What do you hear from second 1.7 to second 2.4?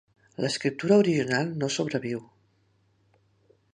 sobreviu.